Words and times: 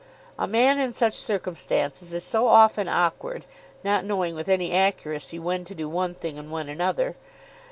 A 0.39 0.47
man 0.47 0.79
in 0.79 0.93
such 0.93 1.13
circumstances 1.13 2.11
is 2.11 2.23
so 2.23 2.47
often 2.47 2.87
awkward, 2.87 3.45
not 3.83 4.03
knowing 4.03 4.33
with 4.33 4.49
any 4.49 4.71
accuracy 4.73 5.37
when 5.37 5.63
to 5.65 5.75
do 5.75 5.87
one 5.87 6.15
thing 6.15 6.39
and 6.39 6.51
when 6.51 6.69
another! 6.69 7.15